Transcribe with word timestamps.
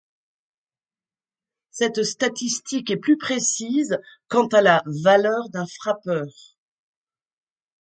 Cette 1.69 2.01
statistique 2.03 2.89
est 2.89 2.97
plus 2.97 3.19
précise 3.19 3.99
quant 4.29 4.47
à 4.47 4.63
la 4.63 4.81
valeur 4.87 5.49
d'un 5.49 5.67
frappeur. 5.67 6.25